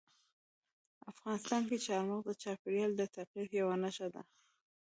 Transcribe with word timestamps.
افغانستان 1.11 1.61
کې 1.69 1.77
چار 1.85 2.01
مغز 2.09 2.25
د 2.27 2.31
چاپېریال 2.43 2.91
د 2.95 3.01
تغیر 3.15 3.47
یوه 3.59 3.75
نښه 3.83 4.07
ده. 4.13 4.21